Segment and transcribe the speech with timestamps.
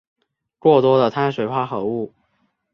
[0.57, 2.11] 过多的碳水化合物